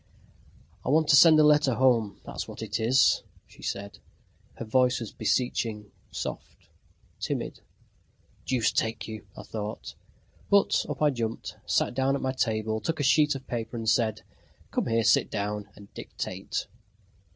"I 0.83 0.89
want 0.89 1.09
to 1.09 1.15
send 1.15 1.39
a 1.39 1.43
letter 1.43 1.75
home, 1.75 2.19
that's 2.25 2.47
what 2.47 2.63
it 2.63 2.79
is," 2.79 3.21
she 3.45 3.61
said; 3.61 3.99
her 4.55 4.65
voice 4.65 4.99
was 4.99 5.11
beseeching, 5.11 5.91
soft, 6.09 6.69
timid. 7.19 7.59
"Deuce 8.47 8.71
take 8.71 9.07
you!" 9.07 9.27
I 9.37 9.43
thought; 9.43 9.93
but 10.49 10.87
up 10.89 11.03
I 11.03 11.11
jumped, 11.11 11.55
sat 11.67 11.93
down 11.93 12.15
at 12.15 12.21
my 12.23 12.31
table, 12.31 12.81
took 12.81 12.99
a 12.99 13.03
sheet 13.03 13.35
of 13.35 13.45
paper, 13.45 13.77
and 13.77 13.87
said: 13.87 14.23
"Come 14.71 14.87
here, 14.87 15.03
sit 15.03 15.29
down, 15.29 15.69
and 15.75 15.93
dictate!" 15.93 16.65